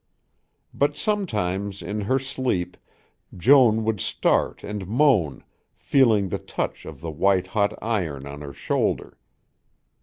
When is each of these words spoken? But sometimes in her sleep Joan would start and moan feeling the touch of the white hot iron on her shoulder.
But 0.73 0.97
sometimes 0.97 1.83
in 1.83 2.01
her 2.01 2.17
sleep 2.17 2.75
Joan 3.37 3.83
would 3.83 3.99
start 3.99 4.63
and 4.63 4.87
moan 4.87 5.43
feeling 5.77 6.29
the 6.29 6.39
touch 6.39 6.87
of 6.87 7.01
the 7.01 7.11
white 7.11 7.45
hot 7.45 7.77
iron 7.83 8.25
on 8.25 8.41
her 8.41 8.51
shoulder. 8.51 9.19